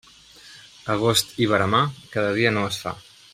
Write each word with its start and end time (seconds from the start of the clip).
Agost 0.93 1.35
i 1.45 1.49
veremar, 1.53 1.83
cada 2.17 2.33
dia 2.39 2.55
no 2.57 2.65
es 2.71 2.81
fa. 2.87 2.97